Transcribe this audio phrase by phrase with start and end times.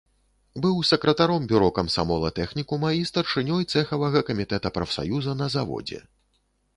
[0.61, 5.99] Быў сакратаром бюро камсамола тэхнікума і старшынёй цэхавага камітэта прафсаюза на заводзе.